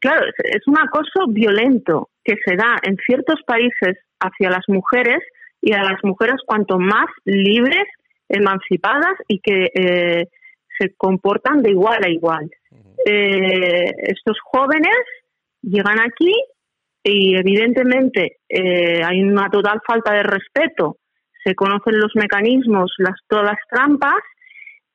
Claro, 0.00 0.26
es, 0.26 0.56
es 0.56 0.66
un 0.66 0.78
acoso 0.78 1.26
violento 1.28 2.10
que 2.28 2.36
se 2.44 2.56
da 2.56 2.76
en 2.82 2.96
ciertos 3.06 3.40
países 3.46 3.96
hacia 4.20 4.50
las 4.50 4.64
mujeres 4.68 5.20
y 5.62 5.72
a 5.72 5.82
las 5.82 6.04
mujeres 6.04 6.36
cuanto 6.46 6.78
más 6.78 7.06
libres, 7.24 7.86
emancipadas 8.28 9.14
y 9.26 9.40
que 9.40 9.70
eh, 9.74 10.26
se 10.78 10.94
comportan 10.98 11.62
de 11.62 11.70
igual 11.70 12.04
a 12.04 12.10
igual. 12.10 12.50
Eh, 13.06 13.90
estos 14.02 14.36
jóvenes 14.44 14.98
llegan 15.62 15.98
aquí 16.00 16.34
y 17.02 17.34
evidentemente 17.36 18.36
eh, 18.46 19.00
hay 19.02 19.22
una 19.22 19.48
total 19.48 19.80
falta 19.86 20.12
de 20.12 20.22
respeto. 20.22 20.98
Se 21.42 21.54
conocen 21.54 21.98
los 21.98 22.14
mecanismos, 22.14 22.92
las 22.98 23.14
todas 23.26 23.46
las 23.46 23.58
trampas 23.70 24.20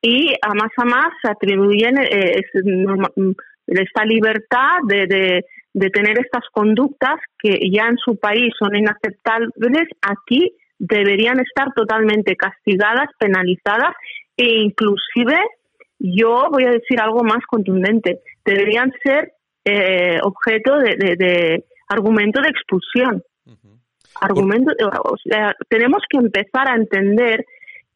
y 0.00 0.32
a 0.40 0.54
más 0.54 0.70
a 0.76 0.84
más 0.84 1.08
se 1.20 1.32
atribuyen 1.32 1.98
eh, 1.98 2.38
es 2.38 2.64
mm, 2.64 3.32
esta 3.66 4.04
libertad 4.04 4.78
de, 4.86 5.06
de, 5.06 5.44
de 5.74 5.90
tener 5.90 6.18
estas 6.18 6.44
conductas 6.52 7.16
que 7.38 7.58
ya 7.70 7.88
en 7.88 7.96
su 7.98 8.16
país 8.16 8.52
son 8.58 8.74
inaceptables, 8.76 9.88
aquí 10.02 10.52
deberían 10.78 11.40
estar 11.40 11.72
totalmente 11.74 12.36
castigadas, 12.36 13.08
penalizadas 13.18 13.94
e 14.36 14.44
inclusive 14.62 15.36
yo 15.98 16.48
voy 16.50 16.64
a 16.64 16.70
decir 16.70 17.00
algo 17.00 17.22
más 17.24 17.44
contundente, 17.46 18.20
deberían 18.44 18.92
ser 19.02 19.32
eh, 19.64 20.18
objeto 20.22 20.78
de, 20.78 20.96
de- 20.96 21.16
de 21.16 21.64
argumento 21.88 22.40
de 22.40 22.48
expulsión. 22.48 23.22
Argumento, 24.20 24.72
o 25.04 25.16
sea, 25.28 25.54
tenemos 25.68 26.02
que 26.08 26.18
empezar 26.18 26.68
a 26.68 26.76
entender 26.76 27.44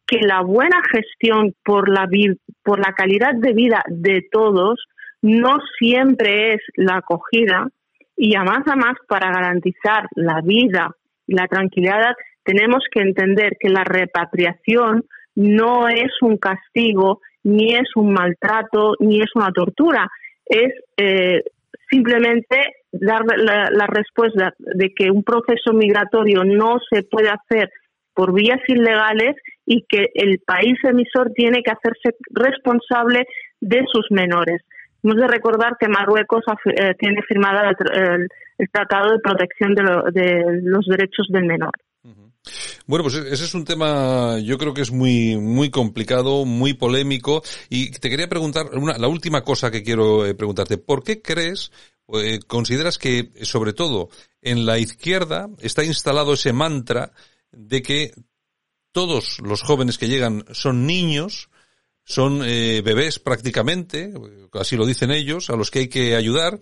que 0.06 0.18
la 0.20 0.40
buena 0.40 0.80
gestión 0.90 1.54
por 1.64 1.88
la 1.88 2.06
vi- 2.06 2.38
por 2.64 2.78
la 2.80 2.92
calidad 2.92 3.34
de 3.34 3.52
vida 3.52 3.82
de 3.88 4.26
todos 4.32 4.80
no 5.22 5.56
siempre 5.78 6.54
es 6.54 6.60
la 6.76 6.96
acogida 6.96 7.68
y 8.16 8.34
a 8.36 8.42
más 8.42 8.66
a 8.66 8.76
más 8.76 8.94
para 9.08 9.30
garantizar 9.32 10.06
la 10.14 10.40
vida 10.40 10.90
y 11.26 11.34
la 11.34 11.46
tranquilidad 11.46 12.14
tenemos 12.44 12.84
que 12.90 13.00
entender 13.00 13.56
que 13.58 13.68
la 13.68 13.84
repatriación 13.84 15.04
no 15.34 15.88
es 15.88 16.12
un 16.22 16.36
castigo 16.36 17.20
ni 17.44 17.74
es 17.74 17.94
un 17.96 18.12
maltrato 18.12 18.94
ni 19.00 19.20
es 19.20 19.30
una 19.34 19.52
tortura 19.52 20.08
es 20.46 20.72
eh, 20.96 21.44
simplemente 21.90 22.56
dar 22.90 23.22
la, 23.36 23.68
la 23.70 23.86
respuesta 23.86 24.54
de 24.58 24.92
que 24.94 25.10
un 25.10 25.22
proceso 25.22 25.72
migratorio 25.72 26.44
no 26.44 26.78
se 26.90 27.02
puede 27.02 27.28
hacer 27.28 27.70
por 28.14 28.32
vías 28.32 28.60
ilegales 28.66 29.36
y 29.64 29.84
que 29.88 30.10
el 30.14 30.40
país 30.40 30.76
emisor 30.82 31.30
tiene 31.34 31.62
que 31.62 31.70
hacerse 31.70 32.16
responsable 32.30 33.26
de 33.60 33.84
sus 33.92 34.10
menores. 34.10 34.62
Hemos 35.08 35.20
de 35.22 35.26
recordar 35.26 35.76
que 35.80 35.88
Marruecos 35.88 36.44
eh, 36.66 36.94
tiene 36.98 37.22
firmada 37.26 37.70
el, 37.70 37.76
tr- 37.76 37.96
el- 37.96 38.28
el 38.58 38.70
Tratado 38.70 39.12
de 39.12 39.20
Protección 39.20 39.74
de, 39.74 39.82
lo- 39.82 40.02
de 40.10 40.60
los 40.62 40.84
Derechos 40.86 41.28
del 41.30 41.44
Menor. 41.46 41.72
Bueno, 42.86 43.04
pues 43.04 43.16
ese 43.16 43.44
es 43.44 43.54
un 43.54 43.64
tema, 43.64 44.38
yo 44.38 44.56
creo 44.58 44.72
que 44.74 44.80
es 44.82 44.90
muy, 44.90 45.36
muy 45.36 45.70
complicado, 45.70 46.44
muy 46.44 46.74
polémico. 46.74 47.42
Y 47.70 47.90
te 47.92 48.10
quería 48.10 48.28
preguntar, 48.28 48.66
una, 48.74 48.98
la 48.98 49.08
última 49.08 49.42
cosa 49.42 49.70
que 49.70 49.82
quiero 49.82 50.26
eh, 50.26 50.34
preguntarte, 50.34 50.76
¿por 50.78 51.02
qué 51.02 51.20
crees, 51.22 51.70
eh, 52.14 52.38
consideras 52.46 52.98
que, 52.98 53.30
sobre 53.42 53.72
todo, 53.72 54.08
en 54.42 54.66
la 54.66 54.78
izquierda 54.78 55.48
está 55.60 55.84
instalado 55.84 56.34
ese 56.34 56.52
mantra 56.52 57.12
de 57.50 57.82
que 57.82 58.10
todos 58.92 59.38
los 59.40 59.62
jóvenes 59.62 59.96
que 59.98 60.08
llegan 60.08 60.44
son 60.52 60.86
niños, 60.86 61.50
son 62.08 62.40
eh, 62.42 62.80
bebés 62.82 63.18
prácticamente, 63.18 64.10
así 64.54 64.76
lo 64.76 64.86
dicen 64.86 65.10
ellos, 65.10 65.50
a 65.50 65.56
los 65.56 65.70
que 65.70 65.80
hay 65.80 65.88
que 65.88 66.16
ayudar, 66.16 66.58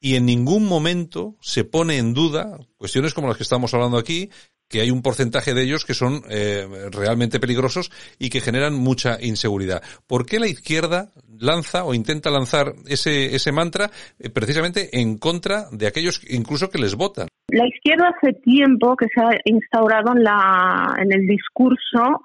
y 0.00 0.16
en 0.16 0.26
ningún 0.26 0.66
momento 0.66 1.36
se 1.40 1.62
pone 1.62 1.98
en 1.98 2.14
duda 2.14 2.58
cuestiones 2.76 3.14
como 3.14 3.28
las 3.28 3.36
que 3.36 3.44
estamos 3.44 3.72
hablando 3.74 3.96
aquí, 3.96 4.28
que 4.68 4.80
hay 4.80 4.90
un 4.90 5.00
porcentaje 5.00 5.54
de 5.54 5.62
ellos 5.62 5.84
que 5.84 5.94
son 5.94 6.22
eh, 6.28 6.66
realmente 6.90 7.38
peligrosos 7.38 7.92
y 8.18 8.28
que 8.28 8.40
generan 8.40 8.74
mucha 8.74 9.18
inseguridad. 9.20 9.82
¿Por 10.08 10.26
qué 10.26 10.40
la 10.40 10.48
izquierda 10.48 11.12
lanza 11.38 11.84
o 11.84 11.94
intenta 11.94 12.30
lanzar 12.30 12.74
ese, 12.86 13.36
ese 13.36 13.52
mantra 13.52 13.90
eh, 14.18 14.30
precisamente 14.30 15.00
en 15.00 15.16
contra 15.16 15.66
de 15.70 15.86
aquellos 15.86 16.20
incluso 16.28 16.70
que 16.70 16.78
les 16.78 16.96
votan? 16.96 17.28
La 17.50 17.66
izquierda 17.66 18.10
hace 18.10 18.32
tiempo 18.40 18.96
que 18.96 19.06
se 19.14 19.20
ha 19.20 19.30
instaurado 19.44 20.12
en, 20.14 20.24
la, 20.24 20.92
en 20.98 21.12
el 21.12 21.26
discurso 21.26 22.24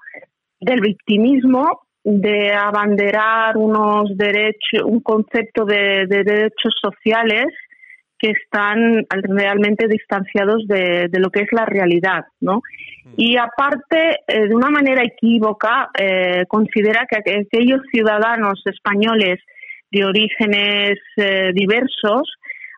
del 0.60 0.80
victimismo, 0.80 1.83
de 2.04 2.52
abanderar 2.52 3.56
unos 3.56 4.14
derechos, 4.16 4.82
un 4.84 5.00
concepto 5.00 5.64
de, 5.64 6.06
de 6.06 6.22
derechos 6.22 6.74
sociales 6.80 7.46
que 8.18 8.30
están 8.30 9.04
realmente 9.10 9.88
distanciados 9.88 10.66
de, 10.68 11.08
de 11.10 11.18
lo 11.18 11.30
que 11.30 11.40
es 11.40 11.48
la 11.52 11.64
realidad, 11.66 12.24
¿no? 12.40 12.60
Y 13.16 13.36
aparte, 13.36 14.20
eh, 14.26 14.48
de 14.48 14.54
una 14.54 14.70
manera 14.70 15.02
equívoca, 15.02 15.88
eh, 15.98 16.44
considera 16.48 17.06
que 17.08 17.16
aqu- 17.16 17.46
aquellos 17.46 17.80
ciudadanos 17.92 18.62
españoles 18.66 19.40
de 19.90 20.04
orígenes 20.04 20.98
eh, 21.16 21.50
diversos 21.54 22.22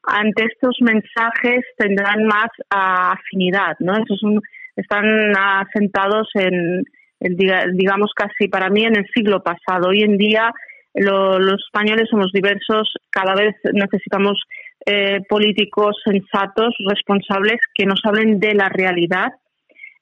ante 0.05 0.45
estos 0.45 0.77
mensajes 0.81 1.65
tendrán 1.77 2.25
más 2.27 2.49
afinidad, 2.71 3.77
¿no? 3.81 3.93
Esos 3.95 4.19
son- 4.21 4.41
están 4.77 5.05
asentados 5.37 6.29
en, 6.35 6.85
digamos, 7.21 8.13
casi 8.15 8.49
para 8.49 8.69
mí 8.71 8.85
en 8.85 8.97
el 8.97 9.07
siglo 9.15 9.43
pasado. 9.43 9.89
Hoy 9.89 10.03
en 10.03 10.17
día 10.17 10.53
lo- 10.95 11.39
los 11.39 11.63
españoles 11.65 12.09
somos 12.11 12.31
diversos, 12.33 12.93
cada 13.11 13.35
vez 13.35 13.55
necesitamos 13.73 14.43
eh, 14.89 15.21
políticos 15.29 15.97
sensatos, 16.05 16.75
responsables, 16.89 17.59
que 17.75 17.87
nos 17.87 18.01
hablen 18.05 18.39
de 18.39 18.55
la 18.55 18.69
realidad. 18.69 19.33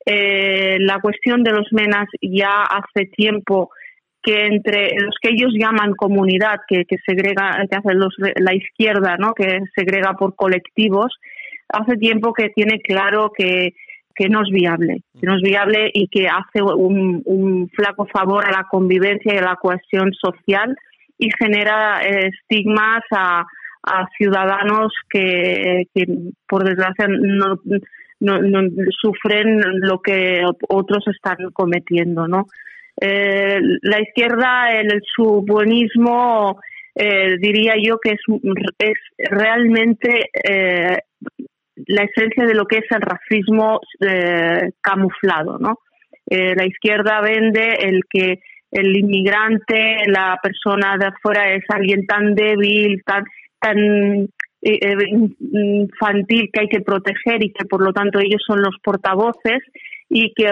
Eh, 0.05 0.77
la 0.81 0.99
cuestión 1.01 1.43
de 1.43 1.53
los 1.53 1.73
menas 1.73 2.07
ya 2.21 2.63
hace 2.65 3.07
tiempo 3.07 3.71
que 4.23 4.47
entre 4.47 4.91
los 4.99 5.15
que 5.23 5.31
ellos 5.31 5.53
llaman 5.55 5.95
comunidad, 5.95 6.61
que, 6.69 6.85
que 6.85 6.97
segrega, 7.07 7.65
que 7.71 7.77
hace 7.77 7.95
los, 7.95 8.15
la 8.37 8.55
izquierda, 8.55 9.17
¿no? 9.19 9.33
que 9.35 9.61
segrega 9.75 10.15
por 10.15 10.35
colectivos, 10.35 11.13
hace 11.69 11.97
tiempo 11.97 12.33
que 12.35 12.51
tiene 12.51 12.81
claro 12.81 13.33
que, 13.37 13.75
que 14.15 14.29
no 14.29 14.43
es 14.43 14.51
viable, 14.51 15.03
que 15.21 15.27
no 15.27 15.37
es 15.37 15.43
viable 15.43 15.91
y 15.93 16.09
que 16.09 16.29
hace 16.29 16.63
un, 16.63 17.71
flaco 17.75 18.07
favor 18.07 18.45
a 18.47 18.53
la 18.53 18.67
convivencia 18.71 19.35
y 19.35 19.39
a 19.39 19.43
la 19.43 19.57
cohesión 19.57 20.13
social 20.13 20.77
y 21.19 21.29
genera 21.39 22.01
eh, 22.03 22.29
estigmas 22.29 23.03
a, 23.11 23.45
ciudadanos 24.17 24.95
que, 25.11 25.85
por 26.49 26.65
desgracia 26.65 27.07
no, 27.07 27.61
sufren 28.99 29.61
lo 29.81 30.01
que 30.01 30.41
otros 30.69 31.05
están 31.09 31.37
cometiendo, 31.53 32.27
¿no? 32.27 32.47
Eh, 32.99 33.61
la 33.83 34.01
izquierda, 34.01 34.71
el, 34.71 35.03
su 35.15 35.45
buenismo, 35.47 36.59
eh, 36.95 37.37
diría 37.39 37.75
yo 37.77 37.99
que 37.99 38.17
es, 38.79 38.99
realmente 39.19 40.31
la 41.87 42.03
esencia 42.03 42.45
de 42.45 42.55
lo 42.55 42.67
que 42.67 42.79
es 42.79 42.87
el 42.91 43.01
racismo 43.01 43.81
eh, 44.01 44.71
camuflado, 44.81 45.59
¿no? 45.59 45.79
Eh, 46.29 46.55
la 46.57 46.67
izquierda 46.67 47.21
vende 47.21 47.75
el 47.81 48.01
que 48.09 48.41
el 48.71 48.97
inmigrante, 48.97 49.99
la 50.07 50.39
persona 50.43 50.97
de 50.99 51.07
afuera 51.07 51.53
es 51.53 51.65
alguien 51.69 52.07
tan 52.07 52.35
débil, 52.35 53.03
tan, 53.05 53.25
tan 53.61 54.29
eh, 54.63 54.97
infantil 55.53 56.51
que 56.53 56.61
hay 56.63 56.69
que 56.69 56.81
proteger 56.81 57.45
y 57.45 57.53
que 57.53 57.67
por 57.67 57.85
lo 57.85 57.93
tanto 57.93 58.19
ellos 58.19 58.43
son 58.47 58.63
los 58.63 58.77
portavoces 58.83 59.63
y 60.09 60.33
que 60.35 60.51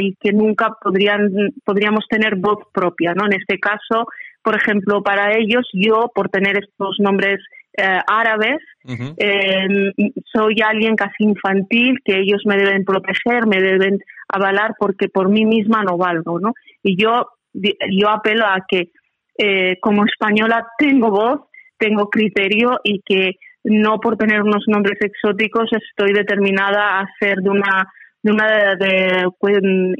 y 0.00 0.14
que 0.20 0.32
nunca 0.32 0.76
podrían 0.80 1.30
podríamos 1.64 2.06
tener 2.08 2.36
voz 2.36 2.60
propia, 2.72 3.12
¿no? 3.14 3.26
En 3.26 3.34
este 3.34 3.58
caso, 3.58 4.06
por 4.42 4.56
ejemplo, 4.56 5.02
para 5.02 5.36
ellos 5.36 5.68
yo 5.72 6.10
por 6.14 6.28
tener 6.28 6.58
estos 6.58 6.96
nombres 7.00 7.40
eh, 7.76 8.00
árabes 8.06 8.60
uh 8.84 8.92
-huh. 8.92 9.14
eh, 9.18 9.92
soy 10.32 10.56
alguien 10.64 10.96
casi 10.96 11.24
infantil 11.24 11.98
que 12.04 12.18
ellos 12.18 12.42
me 12.46 12.56
deben 12.56 12.84
proteger, 12.84 13.46
me 13.46 13.60
deben 13.60 13.98
avalar 14.28 14.74
porque 14.78 15.08
por 15.08 15.28
mí 15.28 15.44
misma 15.44 15.82
no 15.82 15.96
valgo, 15.96 16.38
¿no? 16.38 16.52
Y 16.82 16.96
yo 16.96 17.26
yo 17.52 18.08
apelo 18.10 18.46
a 18.46 18.64
que 18.68 18.90
eh, 19.38 19.78
como 19.80 20.04
española 20.04 20.66
tengo 20.78 21.10
voz, 21.10 21.40
tengo 21.78 22.08
criterio 22.08 22.80
y 22.84 23.00
que 23.04 23.32
no 23.64 23.98
por 23.98 24.16
tener 24.16 24.42
unos 24.42 24.64
nombres 24.68 24.98
exóticos 25.00 25.70
estoy 25.72 26.12
determinada 26.12 27.00
a 27.00 27.06
ser 27.18 27.38
de 27.38 27.50
una 27.50 27.88
de 28.22 28.32
una 28.32 28.76
de, 28.76 28.86
de, 28.86 29.28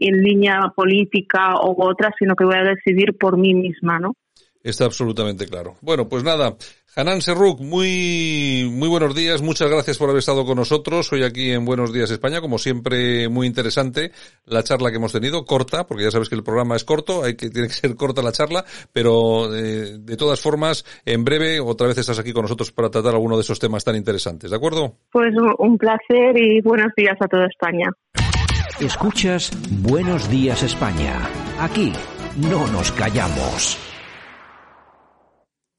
en 0.01 0.23
línea 0.23 0.73
política 0.75 1.55
u 1.61 1.75
otra, 1.83 2.11
sino 2.19 2.35
que 2.35 2.45
voy 2.45 2.57
a 2.57 2.75
decidir 2.75 3.19
por 3.19 3.37
mí 3.37 3.55
misma, 3.55 3.99
¿no? 3.99 4.15
Está 4.65 4.87
absolutamente 4.87 5.47
claro. 5.47 5.77
Bueno, 5.83 6.09
pues 6.09 6.25
nada, 6.25 6.57
Hanan 6.97 7.21
Serruk, 7.21 7.61
muy, 7.61 8.67
muy 8.73 8.89
buenos 8.89 9.15
días, 9.15 9.43
muchas 9.43 9.71
gracias 9.71 9.99
por 9.99 10.09
haber 10.09 10.21
estado 10.21 10.47
con 10.47 10.57
nosotros 10.57 11.13
hoy 11.13 11.23
aquí 11.23 11.53
en 11.53 11.67
Buenos 11.67 11.93
Días 11.93 12.11
España, 12.11 12.41
como 12.41 12.57
siempre 12.57 13.29
muy 13.29 13.47
interesante 13.47 14.11
la 14.47 14.63
charla 14.63 14.91
que 14.91 14.97
hemos 14.97 15.13
tenido, 15.13 15.45
corta, 15.45 15.87
porque 15.87 16.05
ya 16.05 16.11
sabes 16.11 16.31
que 16.31 16.35
el 16.35 16.43
programa 16.43 16.77
es 16.77 16.85
corto, 16.85 17.23
hay 17.23 17.37
que, 17.37 17.51
tiene 17.51 17.69
que 17.69 17.75
ser 17.75 17.95
corta 17.95 18.23
la 18.23 18.33
charla, 18.33 18.65
pero 18.91 19.55
eh, 19.55 19.99
de 19.99 20.17
todas 20.17 20.41
formas, 20.41 20.87
en 21.05 21.25
breve 21.25 21.61
otra 21.61 21.89
vez 21.89 21.99
estás 21.99 22.19
aquí 22.19 22.33
con 22.33 22.43
nosotros 22.43 22.73
para 22.73 22.89
tratar 22.89 23.13
alguno 23.13 23.37
de 23.37 23.43
esos 23.43 23.61
temas 23.61 23.85
tan 23.85 23.97
interesantes, 23.97 24.51
¿de 24.51 24.57
acuerdo? 24.57 24.95
Pues 25.13 25.35
un 25.59 25.77
placer 25.77 26.39
y 26.39 26.63
buenos 26.63 26.91
días 26.97 27.19
a 27.21 27.29
toda 27.29 27.47
España. 27.49 27.91
Escuchas 28.81 29.51
Buenos 29.83 30.31
Días 30.31 30.63
España, 30.63 31.29
aquí 31.61 31.93
no 32.37 32.67
nos 32.69 32.91
callamos. 32.93 33.94